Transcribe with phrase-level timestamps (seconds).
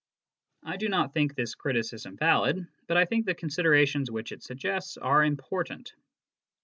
[0.63, 4.97] I do not think this criticism valid, but I think the considerations which it suggests
[4.97, 5.93] are important.